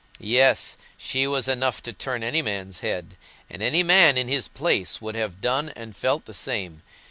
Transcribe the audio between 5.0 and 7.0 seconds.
have done and felt the same.